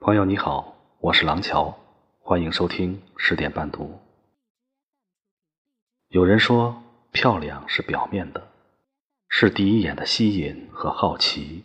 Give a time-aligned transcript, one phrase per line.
[0.00, 1.76] 朋友你好，我是廊桥，
[2.20, 3.98] 欢迎收听十点半读。
[6.06, 8.48] 有人说，漂亮是表面的，
[9.28, 11.64] 是第一眼的吸引和好奇，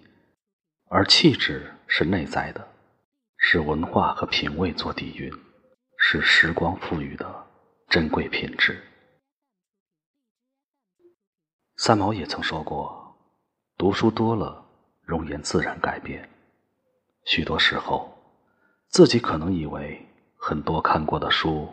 [0.90, 2.68] 而气质是内在的，
[3.38, 5.32] 是文化和品味做底蕴，
[5.96, 7.48] 是时光赋予的
[7.88, 8.84] 珍贵品质。
[11.78, 13.16] 三毛也曾说过，
[13.78, 14.66] 读书多了，
[15.04, 16.28] 容颜自然改变。
[17.26, 18.12] 许多时候。
[18.94, 20.06] 自己可能以为
[20.38, 21.68] 很多看过的书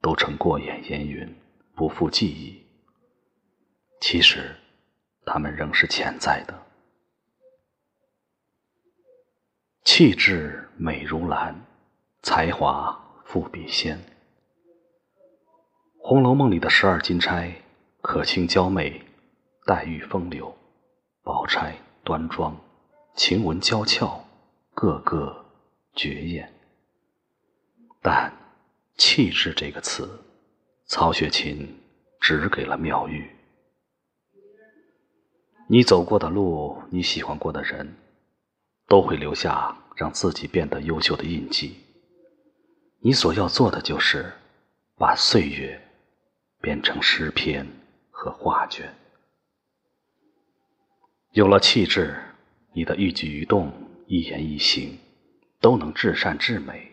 [0.00, 1.32] 都成过眼烟云，
[1.76, 2.60] 不复记忆。
[4.00, 4.56] 其实，
[5.24, 6.60] 它们仍是潜在的。
[9.84, 11.54] 气质美如兰，
[12.24, 13.96] 才华富比仙。
[16.02, 17.54] 《红楼梦》里的十二金钗，
[18.02, 19.00] 可卿娇媚，
[19.64, 20.52] 黛玉风流，
[21.22, 22.56] 宝钗端庄，
[23.14, 24.24] 晴雯娇俏，
[24.74, 25.44] 个个。
[25.98, 26.48] 绝艳，
[28.00, 28.32] 但
[28.96, 30.08] “气质”这个词，
[30.86, 31.76] 曹雪芹
[32.20, 33.28] 只给了妙玉。
[35.66, 37.96] 你走过的路，你喜欢过的人，
[38.86, 41.80] 都会留下让自己变得优秀的印记。
[43.00, 44.32] 你所要做的，就是
[44.96, 45.82] 把岁月
[46.60, 47.66] 变成诗篇
[48.12, 48.94] 和画卷。
[51.32, 52.16] 有了气质，
[52.72, 53.72] 你的一举一动、
[54.06, 54.96] 一言一行。
[55.60, 56.90] 都能至善至美，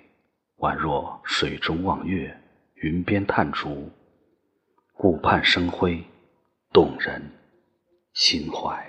[0.58, 2.36] 宛若水中望月，
[2.76, 3.92] 云边探竹，
[4.94, 6.04] 顾盼生辉，
[6.74, 7.22] 动人
[8.14, 8.84] 心怀。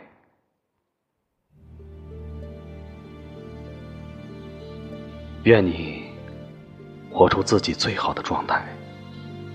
[5.45, 6.05] 愿你
[7.11, 8.67] 活出自己最好的状态，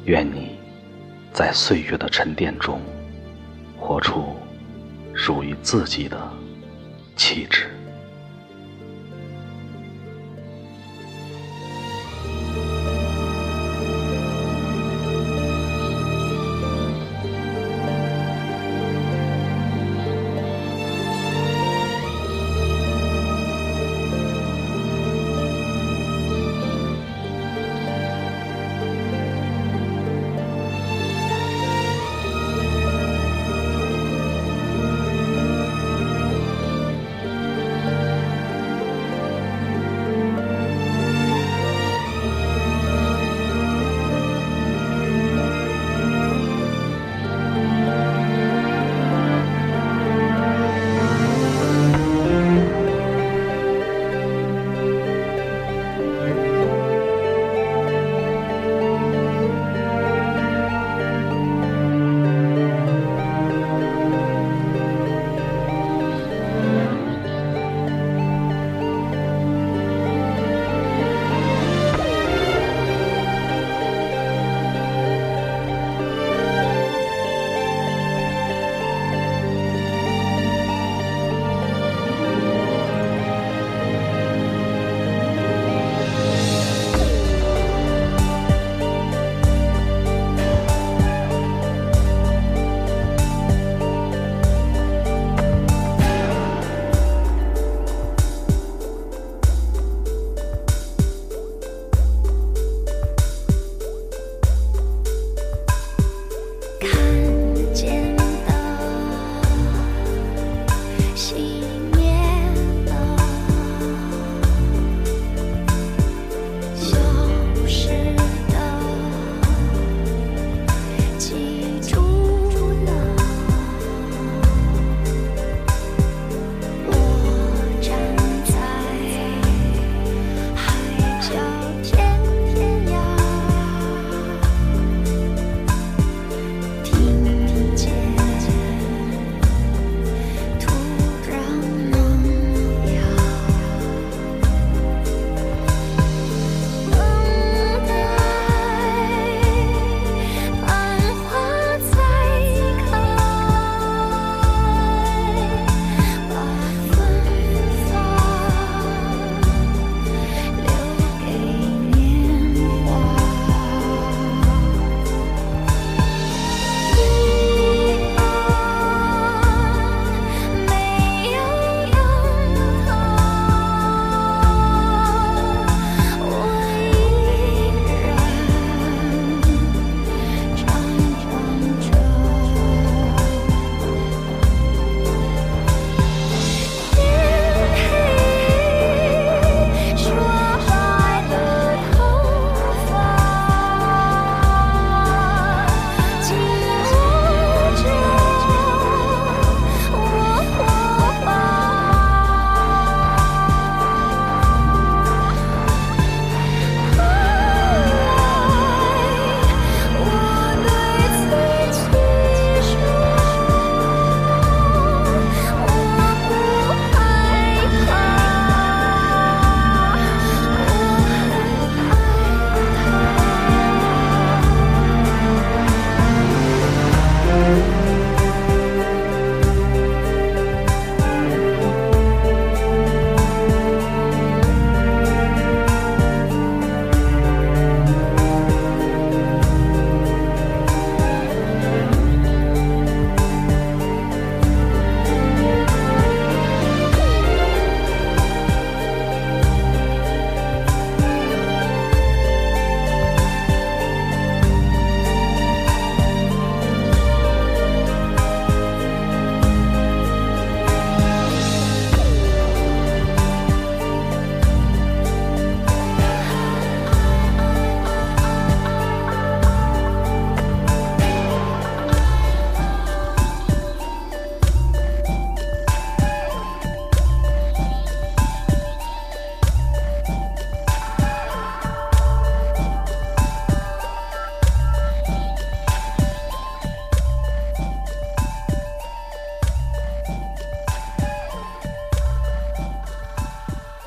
[0.05, 0.58] 愿你
[1.33, 2.80] 在岁月的沉淀中，
[3.77, 4.36] 活出
[5.14, 6.31] 属于自己的
[7.17, 7.69] 气质。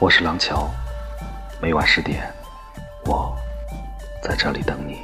[0.04, 0.70] 我是廊桥，
[1.62, 2.30] 每晚十点，
[3.06, 3.34] 我
[4.22, 4.98] 在这里等你。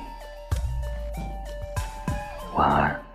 [2.52, 3.09] 晚安。